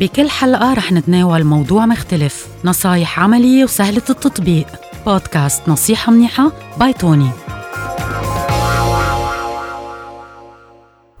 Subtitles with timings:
[0.00, 4.66] بكل حلقة رح نتناول موضوع مختلف نصايح عملية وسهلة التطبيق.
[5.06, 7.30] بودكاست نصيحة منيحة by Tony.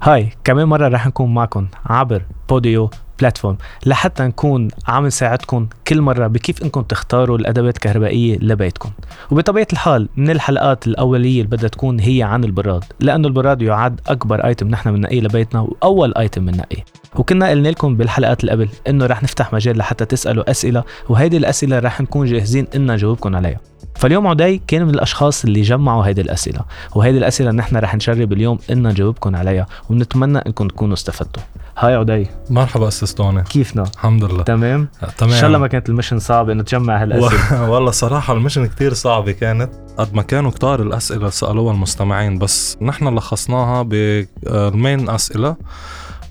[0.02, 2.90] هاي كمان مرة رح نكون معكم عبر Podeo
[3.20, 3.56] platform.
[3.86, 8.90] لحتى نكون عم نساعدكم كل مرة بكيف إنكم تختاروا الأدوات الكهربائية لبيتكم.
[9.30, 14.46] وبطبيعة الحال من الحلقات الأولية اللي بدها تكون هي عن البراد لأنه البراد يعد أكبر
[14.46, 16.84] item نحن بننقيه لبيتنا وأول item بننقيه.
[17.16, 21.78] وكنا قلنا لكم بالحلقات اللي قبل إنه رح نفتح مجال لحتى تسألوا أسئلة وهيدي الأسئلة
[21.78, 23.60] رح نكون جاهزين ان نجاوبكم عليها.
[23.94, 26.60] فاليوم عدي كان من الأشخاص اللي جمعوا هيدي الأسئلة
[26.94, 31.42] وهيدي الأسئلة نحن رح نجرب اليوم ان نجاوبكم عليها ونتمنى إنكم تكونوا استفدتوا.
[31.78, 32.26] هاي عدي.
[32.50, 34.42] مرحبا أستاذ كيفنا؟ الحمد لله.
[34.42, 34.88] تمام.
[35.18, 35.32] تمام.
[35.32, 37.70] إن شاء الله ما كانت المشن صعبة إنه تجمع هالأسئلة.
[37.70, 39.70] والله صراحة المشن كتير صعبة كانت.
[39.96, 45.56] قد ما كانوا كتار الأسئلة اللي سألوها المستمعين بس نحن لخصناها بالمين أسئلة.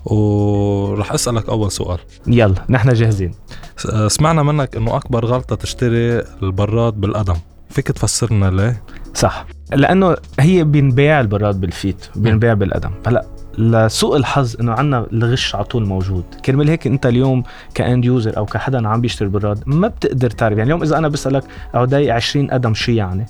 [0.04, 1.98] ورح أسألك أول سؤال.
[2.26, 3.34] يلا نحن جاهزين.
[4.06, 7.36] سمعنا منك إنه أكبر غلطة تشتري البراد بالقدم.
[7.70, 8.82] فيك تفسر لنا ليه؟
[9.14, 9.46] صح.
[9.72, 12.90] لأنه هي بينباع البراد بال feet بينباع بالقدم.
[13.06, 16.24] هلا لسوء الحظ إنه عنا الغش على طول موجود.
[16.44, 17.42] كرمال هيك أنت اليوم
[17.74, 20.58] ك end user أو كحدا عم بيشتري براد ما بتقدر تعرف.
[20.58, 23.26] يعني اليوم إذا أنا بسألك عدي 20 قدم شو يعني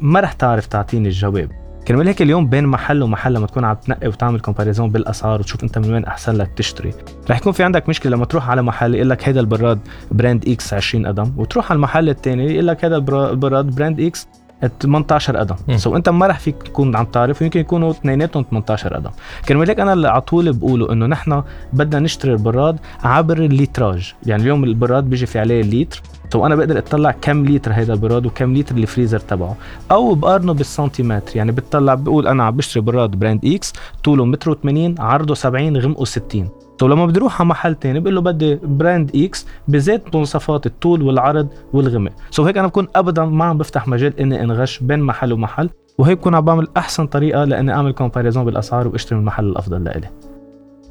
[0.00, 1.50] ما رح تعرف تعطيني الجواب.
[1.88, 5.78] كرمال هيك اليوم بين محل ومحل لما تكون عم تنقي وتعمل comparison بالأسعار وتشوف أنت
[5.78, 6.92] من وين أحسن لك تشتري.
[7.30, 9.78] رح يكون في عندك مشكلة لما تروح على محل يقول لك هيدا البراد
[10.10, 14.28] brand X 20 قدم وتروح على المحل الثاني يقول لك هذا البراد brand X
[14.62, 15.56] 18 قدم.
[15.76, 19.10] so أنت ما رح فيك تكون عم تعرف يمكن يكونوا اثنيناتهم 18 قدم.
[19.48, 21.42] كرمال هيك أنا اللي على طول بقوله إنه نحن
[21.72, 24.14] بدنا نشتري البراد عبر ال litrage.
[24.26, 28.26] يعني اليوم البراد بيجي في عليه الليتر so أنا بقدر أطلع كم لتر هيدا البراد
[28.26, 29.56] وكم لتر الفريزر تبعه.
[29.90, 31.36] أو بقارنه بالسنتيمتر.
[31.36, 33.72] يعني بتطلع بقول أنا عم بشتري براد brand X
[34.04, 38.14] طوله متر و80 عرضه 70 غمقه 60 طب لما بدي أروح على محل تاني بقول
[38.14, 42.12] له بدي brand X بزيت مواصفات الطول والعرض والغمق.
[42.30, 46.18] so هيك أنا بكون ابدا ما عم بفتح مجال إني أنغش بين محل ومحل وهيك
[46.18, 50.08] بكون عم بعمل أحسن طريقة لإني أعمل comparison بالأسعار وأشتري من المحل الأفضل لإلي.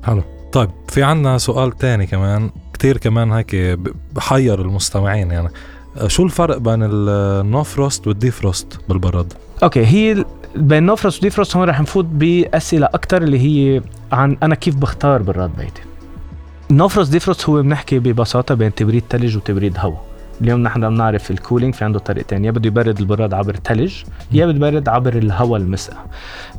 [0.03, 0.21] حلو.
[0.51, 3.55] طيب في عنا سؤال تاني كمان كتير كمان هيك
[4.15, 5.49] بحير المستمعين يعني.
[6.07, 9.33] شو الفرق بين ال no frost وال defrost بالبراد؟
[9.63, 10.25] okay هي
[10.55, 13.81] بين no frost و defrost هون رح نفوت بأسئلة أكثر اللي هي
[14.11, 15.81] عن أنا كيف بختار براد بيتي.
[16.71, 20.03] no frost defrost هو بنحكي ببساطة بين تبريد ثلج وتبريد هواء
[20.41, 23.95] اليوم نحن بنعرف ال cooling في عنده طريقتين يا بده يبرد البراد عبر ثلج
[24.31, 25.97] يا بده يبرد عبر الهواء المسقع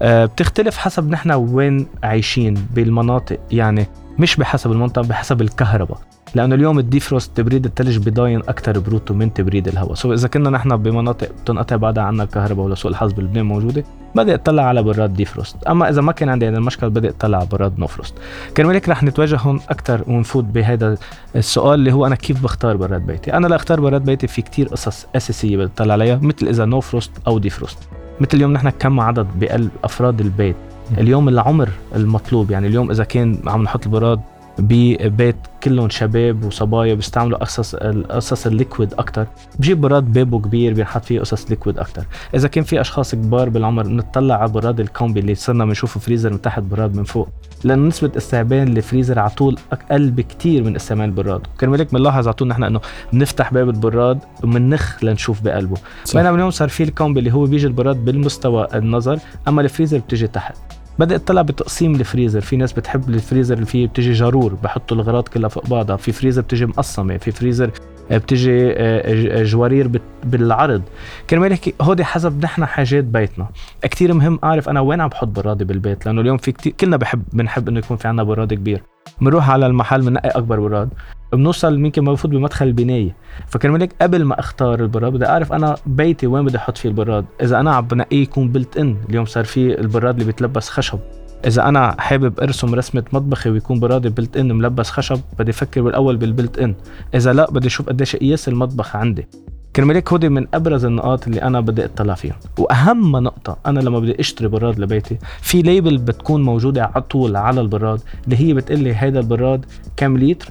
[0.02, 3.86] أه بتختلف حسب نحن وين عايشين بالمناطق يعني
[4.18, 5.98] مش بحسب المنطقة بحسب الكهرباء.
[6.34, 9.94] لأنه اليوم ال defrost تبريد الثلج بضاين أكثر برودته من تبريد الهواء.
[9.94, 13.84] so إذا كنا نحن بمناطق بتنقطع بعدها عنا الكهرباء ولسوء الحظ بلبنان موجودة
[14.14, 15.64] بدي اطلع على براد defrost.
[15.64, 18.14] أما إذا ما كان عندي هذا المشكل بدي اطلع على براد no frost.
[18.56, 20.96] كرمال هيك رح نتوجه هون أكثر ونفوت بهذا
[21.36, 25.06] السؤال اللي هو أنا كيف بختار براد بيتي؟ أنا لاختار براد بيتي في كتير قصص
[25.16, 27.78] أساسية بدي اطلع عليها مثل إذا no frost أو defrost.
[28.20, 30.56] مثل اليوم نحن كم عدد بقلب افراد البيت
[30.98, 34.20] اليوم العمر المطلوب يعني اليوم إذا كان عم نحط البراد
[34.58, 39.26] ببيت كلهم شباب وصبايا بيستعملوا قصص القصص ال liquid أكثر
[39.58, 42.04] بجيب براد بابه كبير بينحط فيه قصص liquid أكثر
[42.34, 46.32] إذا كان في أشخاص كبار بالعمر نطلع على براد ال combi اللي صرنا بنشوفه فريزر
[46.32, 47.28] من تحت براد من فوق.
[47.64, 52.34] لأنه نسبة استعمال الفريزر على طول أقل بكثير من استعمال البراد كرمال هيك بنلاحظ على
[52.34, 52.80] طول نحن إنه
[53.12, 55.76] بنفتح باب البراد وبنخ لنشوف بقلبه.
[56.14, 59.18] بينما اليوم صار في ال combi اللي هو بيجي البراد بالمستوى النظر
[59.48, 60.56] أما الفريزر بتيجي تحت.
[60.98, 62.40] بدي اطلع بتقسيم الفريزر.
[62.40, 65.96] في ناس بتحب الفريزر اللي فيه بتجي جارور بحطوا الاغراض كلها فوق بعضها.
[65.96, 67.70] في فريزر بتجي مقسمة في فريزر
[68.10, 70.82] بتجي آه، جوارير بالعرض.
[71.30, 73.48] كرمال هيك هودي حسب نحن حاجات بيتنا.
[73.82, 77.22] كتير مهم أعرف أنا وين عم بحط برادي بالبيت لأنه اليوم في كتير كلنا بحب
[77.32, 78.82] بنحب إنه يكون في عنا براد كبير.
[79.20, 80.88] بنروح على المحل بنقي أكبر براد
[81.32, 83.16] بنوصل يمكن ما بفوت بمدخل البناية.
[83.46, 87.24] فكرمال هيك قبل ما أختار البراد بدي أعرف أنا بيتي وين بدي أحط فيه البراد.
[87.42, 90.98] إذا أنا عم بنقيه يكون built-in اليوم صار في البراد اللي بيتلبس خشب.
[91.46, 96.58] إذا أنا حابب أرسم رسمة مطبخي ويكون برادي built-in ملبس خشب بدي أفكر بالأول بال
[96.58, 96.74] built-in
[97.14, 99.28] إذا لا بدي أشوف قديش قياس المطبخ عندي.
[99.76, 103.98] كرمال هيك هودي من أبرز النقاط اللي أنا بدي أطلع فيها وأهم نقطة أنا لما
[103.98, 108.78] بدي أشتري براد لبيتي في label بتكون موجودة على طول على البراد اللي هي بتقول
[108.80, 109.64] لي هيدا البراد
[109.96, 110.50] كم لتر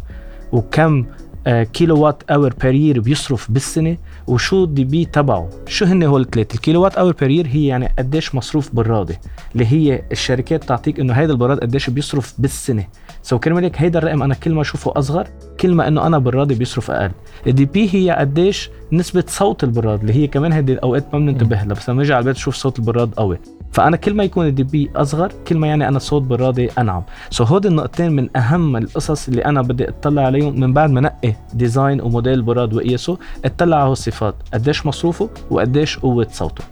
[0.52, 1.06] وكم
[1.48, 3.98] kilowatt hour per year بيصرف بالسنة
[4.28, 7.92] وشو ال dB تبعه؟ شو هن هول الثلاثة؟ ال kilowatt hour per year هي يعني
[8.00, 9.20] قديش مصروف براده
[9.54, 12.86] اللي هي الشركات تعطيك إنه هيدا البراد قديش بيصرف بالسنة.
[13.24, 15.28] so كرمال هيك هيدا الرقم أنا كل ما أشوفه أصغر
[15.60, 17.12] كل ما إنه أنا برادي بيصرف أقل.
[17.48, 21.66] ال dB هي قديش نسبة صوت البراد اللي هي كمان هيدي الأوقات ما بننتبه لها
[21.66, 23.38] بس لما نجي على البيت نشوف صوت البراد قوي.
[23.72, 27.04] فأنا كل ما يكون ال dB أصغر كل ما يعني أنا صوت برادي أنعم.
[27.30, 31.34] so هود النقطتين من أهم القصص اللي أنا بدي أطلع عليهم من بعد ما نقي
[31.54, 34.36] design وموديل براد وقيسه أطلع على الصفات.
[34.54, 36.64] قديش مصروفه وقديش قوة صوته.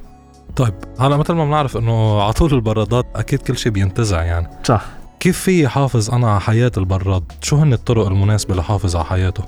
[0.56, 4.48] طيب هلا مثل ما بنعرف إنه على طول البرادات أكيد كل شيء بينتزع يعني.
[4.64, 4.86] صح.
[5.20, 9.44] كيف في حافظ أنا على حياة البراد؟ شو هن الطرق المناسبة لحافظ على حياته؟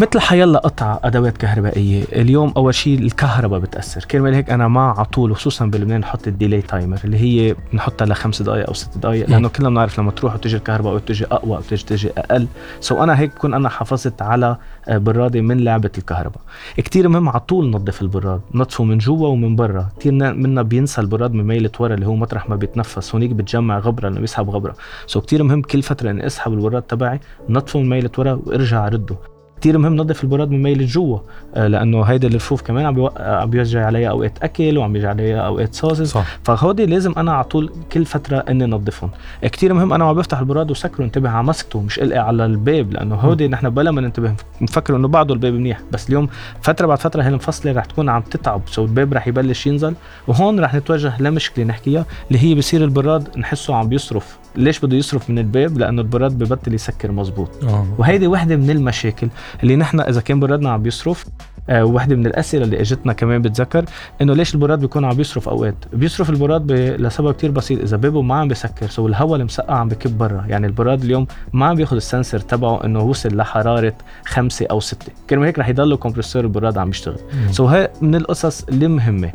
[0.00, 2.04] مثل حيلا قطعة أدوات كهربائية.
[2.12, 4.04] اليوم أول شيء الكهرباء بتأثر.
[4.04, 8.06] كرمال هيك أنا مع على طول خصوصا بلبنان نحط ال delay timer اللي هي بنحطها
[8.06, 11.56] لخمس دقائق أو ست دقائق لأنه كلنا بنعرف لما تروح وتجي الكهرباء أو تجي أقوى
[11.56, 12.46] أو تجي تجي أقل.
[12.80, 14.56] so أنا هيك بكون أنا حافظت على
[14.88, 16.40] آه، برادي من لعبة الكهرباء.
[16.76, 19.88] كتير مهم على طول نظف البراد نظفه من جوا ومن برا.
[20.00, 23.14] كثير منا بينسى البراد من ميلة ورا اللي هو مطرح ما بيتنفس.
[23.14, 24.74] هونيك بتجمع غبرة لأنه بيسحب غبرة.
[25.06, 29.31] so كتير مهم كل فترة إني أسحب البراد تبعي نظفه من ميلة ورا وأرجع رده
[29.62, 31.18] كثير مهم نظف البراد من ميل جوا
[31.54, 35.74] آه، لأنه هيدا الرفوف كمان عم عم بيوقع عليها أوقات أكل وعم بيوقع عليها أوقات
[35.74, 36.26] صوص صح.
[36.44, 39.10] فهودي لازم أنا على طول كل فترة إني نظفهم
[39.42, 43.14] كثير مهم أنا عم بفتح البراد وسكره انتبه على مسكته مش إلقي على الباب لأنه
[43.14, 45.80] هودي نحن بلا ما ننتبه نفكر إنه بعده الباب منيح.
[45.92, 46.28] بس اليوم
[46.62, 49.94] فترة بعد فترة هالمفصله رح تكون عم تتعب so الباب رح يبلش ينزل.
[50.26, 54.41] وهون رح نتوجه لمشكلة نحكيها اللي هي بصير البراد نحسه عم بيصرف.
[54.56, 57.86] ليش بده يصرف من الباب؟ لأنه البراد ببطل يسكر مزبوط آه.
[57.98, 59.28] وهيدي وحدة من المشاكل
[59.62, 61.24] اللي نحن إذا كان برادنا عم بيصرف
[61.68, 63.84] آه وحدة من الأسئلة اللي إجتنا كمان بتذكر
[64.22, 66.72] إنه ليش البراد بيكون عم بيصرف أوقات؟ بيصرف البراد ب...
[66.72, 67.80] لسبب كتير بسيط.
[67.80, 70.44] إذا بابه ما عم بيسكر so الهواء المسقع عم بكب برا.
[70.48, 73.94] يعني البراد اليوم ما عم بياخذ ال sensor تبعه إنه وصل لحرارة
[74.24, 75.12] خمسة أو ستة.
[75.30, 77.18] كرمال هيك رح يضل compresseur البراد عم يشتغل.
[77.50, 79.32] so هي من القصص اللي مهمة.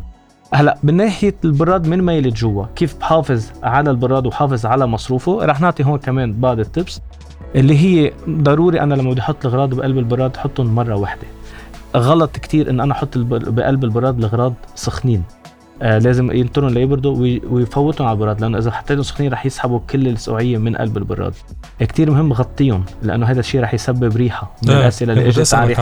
[0.54, 5.62] هلا من ناحية البراد من ميلة جوا؟ كيف بحافظ على البراد وحافظ على مصروفه؟ رح
[5.62, 7.02] نعطي هون كمان بعض ال tips
[7.56, 11.28] اللي هي ضروري أنا لما بدي أحط الأغراض بقلب البراد أحطهم مرة واحدة.
[11.96, 15.24] غلط كتير إن أنا أحط بقلب البراد الأغراض سخنين.
[15.82, 20.58] آه لازم ينطرهم ليبردوا ويفوتهم على البراد لأنه إذا حطيتهم سخنين رح يسحبوا كل السقوعيه
[20.58, 21.34] من قلب البراد.
[21.80, 25.76] كتير مهم غطيهم لأنه هذا الشيء رح يسبب ريحة من آه، الأسئلة اللي إجت على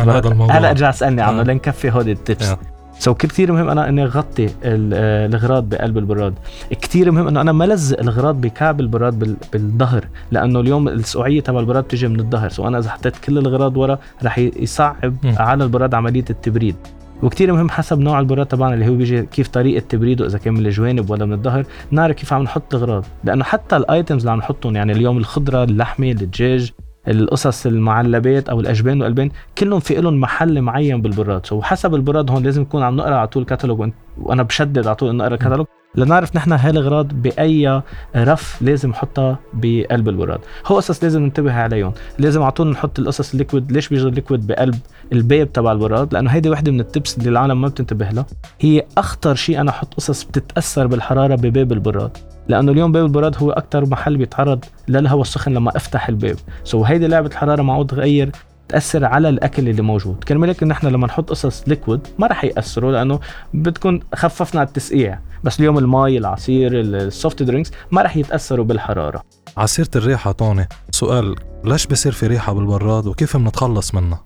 [0.51, 1.43] هلا ارجع أسألني عنه آه.
[1.43, 2.55] لنكفي هودي ال tips.
[2.99, 6.33] so كثير مهم أنا إني أغطي آه، الاغراض بقلب البراد.
[6.81, 11.83] كثير مهم إنه أنا ما لزق الاغراض بكعب البراد بالظهر لأنه اليوم السقوعية تبع البراد
[11.83, 12.49] بتيجي من الظهر.
[12.49, 15.33] so أنا إذا حطيت كل الاغراض ورا رح يصعب م.
[15.37, 16.75] على البراد عملية التبريد.
[17.23, 20.65] وكثير مهم حسب نوع البراد تبعنا اللي هو بيجي كيف طريقة تبريده إذا كان من
[20.65, 21.65] الجوانب ولا من الظهر.
[21.91, 25.63] نعرف كيف عم نحط الاغراض لأنه حتى ال items اللي عم نحطهم يعني اليوم الخضرة
[25.63, 26.71] اللحمة الدجاج
[27.07, 31.45] القصص المعلبات أو الأجبان والألبان كلهم في لهم محل معين بالبراد.
[31.45, 33.91] so حسب البراد هون لازم نكون عم نقرأ على طول كتالوج
[34.21, 35.65] وأنا بشدد على طول نقرا كتالوج
[35.95, 37.81] لنعرف نحن هالاغراض بأي
[38.15, 41.93] رف لازم نحطها بقلب البراد هو قصص لازم ننتبه عليهم.
[42.19, 44.75] لازم على طول نحط القصص ال liquid ليش بيجي ال liquid بقلب
[45.13, 48.25] الباب تبع البراد لأنه هيدي وحدة من ال tips اللي العالم ما بتنتبه لها
[48.59, 52.17] هي أخطر شيء أنا أحط قصص بتتأثر بالحرارة بباب البراد
[52.47, 56.35] لأنه اليوم باب البراد هو أكثر محل بيتعرض للهواء السخن لما أفتح الباب.
[56.63, 58.31] so هيدي لعبة الحرارة معقول تغير
[58.69, 60.23] تأثر على الأكل اللي موجود.
[60.23, 63.19] كرمال هيك نحن لما نحط قصص liquid ما رح يأثروا لأنه
[63.53, 65.19] بتكون خففنا التسقيع.
[65.43, 69.23] بس اليوم المي العصير ال soft drinks ما رح يتأثروا بالحرارة.
[69.57, 74.23] عصيرة الريحة طوني سؤال ليش بصير في ريحة بالبراد وكيف بنتخلص منها؟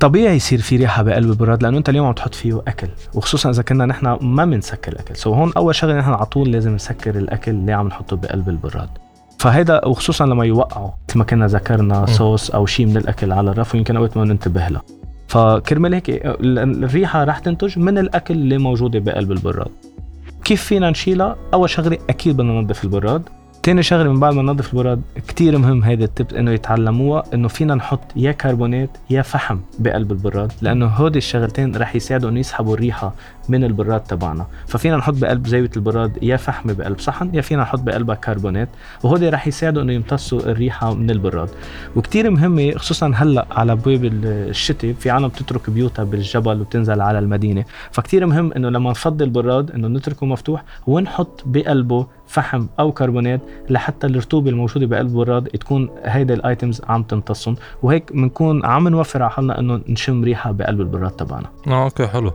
[0.00, 3.62] طبيعي يصير في ريحة بقلب البراد لأنه أنت اليوم عم تحط فيه أكل وخصوصا إذا
[3.62, 5.16] كنا نحن ما بنسكر الأكل.
[5.16, 8.88] سو هون أول شغلة نحن على طول لازم نسكر الأكل اللي عم نحطه بقلب البراد.
[9.40, 13.74] فهيدا وخصوصا لما يوقعوا مثل ما كنا ذكرنا صوص أو شيء من الأكل على الرف
[13.74, 14.80] ويمكن أوقات ما ننتبه له
[15.28, 19.70] فكرمال هيك الريحة رح تنتج من الأكل اللي موجودة بقلب البراد.
[20.44, 23.22] كيف فينا نشيلها؟ أول شغلة أكيد بدنا ننظف البراد.
[23.62, 27.48] تاني شغلة من بعد ما ننظف البراد كتير مهم هيدا ال tip إنه يتعلموها إنه
[27.48, 32.74] فينا نحط يا كربونات يا فحم بقلب البراد لأنه هودي الشغلتين رح يساعدوا انه يسحبوا
[32.74, 33.14] الريحة
[33.48, 34.46] من البراد تبعنا.
[34.66, 38.68] ففينا نحط بقلب زاوية البراد يا فحم بقلب صحن يا فينا نحط بقلبها كربونات
[39.02, 41.48] وهودي رح يساعدوا إنه يمتصوا الريحة من البراد.
[41.96, 47.64] وكتير مهمة خصوصا هلأ على بواب الشتاء في عالم بتترك بيوتها بالجبل وبتنزل على المدينة.
[47.90, 54.06] فكتير مهم إنه لما نفضي البراد إنه نتركه مفتوح ونحط بقلبه فحم أو كربونات لحتى
[54.06, 59.30] الرطوبة الموجودة بقلب البراد تكون هيدا ال items عم تمتصهم وهيك بنكون عم نوفر على
[59.30, 61.46] حالنا إنه نشم ريحة بقلب البراد تبعنا.
[61.66, 62.32] آه okay حلو.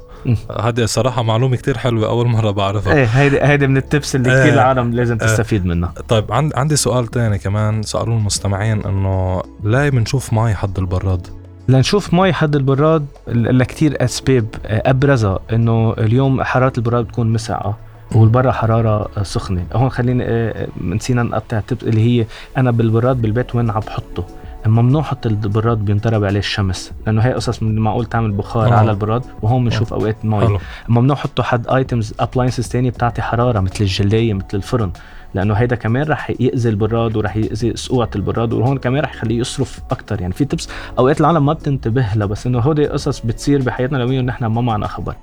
[0.60, 2.94] هذه صراحة معلومة كتير حلوة أول مرة بعرفها.
[2.94, 5.28] إيه هيدي هيدي من ال tips اللي كثير العالم لازم إيه.
[5.28, 5.94] تستفيد منها.
[6.08, 11.28] طيب عندي سؤال تاني كمان سألوه المستمعين إنه ليه بنشوف مي حد البراد؟
[11.68, 17.77] لنشوف مي حد البراد لكثير أسباب أبرزها إنه اليوم حرارة البراد بتكون مسقعة
[18.15, 19.65] وبرا حرارة سخنة.
[19.74, 22.25] هون خليني آه، نسينا نقطة اللي هي
[22.57, 24.25] أنا بالبراد بالبيت وين عم بحطه.
[24.67, 28.75] ممنوع حط البراد بينضرب عليه الشمس لأنه هي قصص من معقول تعمل بخار آه.
[28.75, 29.98] على البراد وهون بنشوف آه.
[29.98, 30.57] أوقات مي.
[30.89, 34.91] ممنوع حطوا حد items appliances تاني بتعطي حرارة مثل الجلاية مثل الفرن
[35.34, 39.79] لأنه هيدا كمان رح يأذي البراد ورح يأذي سقوعه البراد وهون كمان رح يخليه يصرف
[39.91, 43.98] أكثر يعني في tips أوقات العالم ما بتنتبه لها بس إنه هودي قصص بتصير بحياتنا
[43.98, 45.15] اليوميه ونحن ما معنا خبر.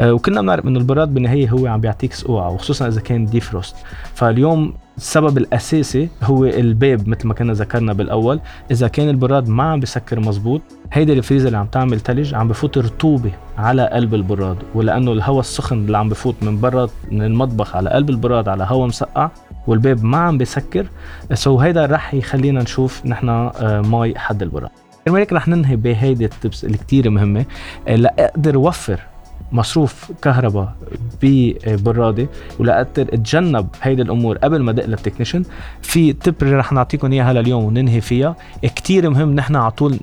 [0.00, 3.76] آه، وكلنا بنعرف إنه البراد بالنهاية هو عم بيعطيك سقوعه وخصوصا إذا كان defrost
[4.14, 8.40] فاليوم السبب الأساسي هو الباب مثل ما كنا ذكرنا بالأول.
[8.70, 12.78] إذا كان البراد ما عم بسكر مزبوط هيدي الفريزر اللي عم تعمل ثلج عم بفوت
[12.78, 14.56] رطوبة على قلب البراد.
[14.74, 18.88] ولأنه الهواء السخن اللي عم بفوت من برا من المطبخ على قلب البراد على هواء
[18.88, 19.30] مسقع
[19.66, 20.86] والباب ما عم بسكر.
[21.34, 24.70] so هيدا رح يخلينا نشوف نحن آه، مي حد البراد.
[25.04, 27.44] كرمال هيك رح ننهي بهيدي ال tips اللي كتير مهمة.
[27.88, 29.00] آه، لأقدر وفر
[29.52, 30.74] مصروف كهرباء
[31.22, 35.42] ببرادي ولأقدر أتجنب هيدي الأمور قبل ما دق لل technician.
[35.82, 38.36] في tip اللي رح نعطيكم إياها لليوم وننهي فيها.
[38.62, 39.98] كتير مهم نحن على طول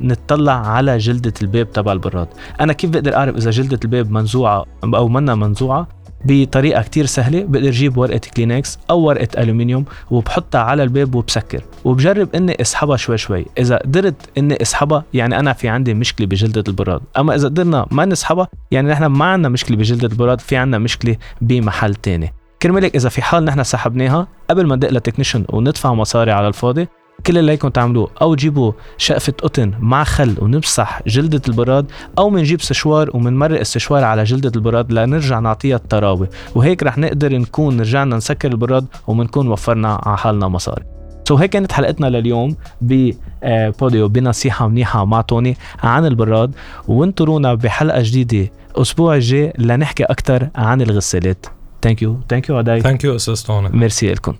[0.00, 2.28] نطلع على جلدة الباب تبع البراد.
[2.60, 5.88] أنا كيف بقدر أعرف إذا جلدة الباب منزوعة أو منا منزوعة؟
[6.24, 7.44] بطريقة كتير سهلة.
[7.44, 11.62] بقدر جيب ورقة كلينكس أو ورقة ألومنيوم وبحطها على الباب وبسكر.
[11.84, 13.46] وبجرب إني أسحبها شوي شوي.
[13.58, 17.00] إذا قدرت إني أسحبها يعني أنا في عندي مشكلة بجلدة البراد.
[17.18, 21.16] أما إذا قدرنا ما نسحبها يعني نحن ما عندنا مشكلة بجلدة البراد في عندنا مشكلة
[21.40, 22.32] بمحل تاني.
[22.62, 26.48] كرمال هيك إذا في حال نحن سحبناها قبل ما ندق لل technician وندفع مصاري على
[26.48, 26.88] الفاضي
[27.26, 31.86] كل اللي عليكم تعملوه أو جيبوا شقفة قطن مع خل ونمسح جلدة البراد
[32.18, 37.80] أو منجيب سشوار ومنمرق السشوار على جلدة البراد لنرجع نعطيها الطراوة وهيك رح نقدر نكون
[37.80, 40.84] رجعنا نسكر البراد ومنكون وفرنا على حالنا مصاري.
[41.28, 46.54] so هيك كانت حلقتنا لليوم بفيديو بنصيحة منيحة مع توني عن البراد.
[46.88, 51.46] وانطرونا بحلقة جديدة الأسبوع الجاي لنحكي أكثر عن الغسالات.
[51.82, 54.34] thank you thank you عداي thank you أستاذ توني ميرسي لكم.